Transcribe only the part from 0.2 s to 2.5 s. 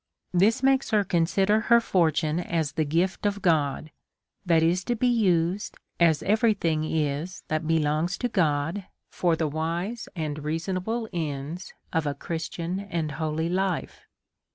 This makes her consider her fortune